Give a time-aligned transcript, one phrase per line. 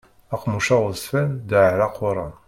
[0.33, 2.33] Aqemmuc aɣezfan ddarɛ aquran.